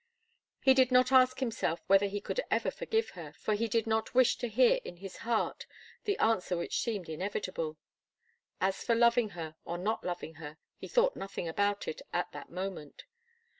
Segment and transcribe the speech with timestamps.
[0.59, 4.15] He did not ask himself whether he could ever forgive her, for he did not
[4.15, 5.67] wish to hear in his heart
[6.05, 7.77] the answer which seemed inevitable.
[8.59, 12.49] As for loving her, or not loving her, he thought nothing about it at that
[12.49, 13.03] moment.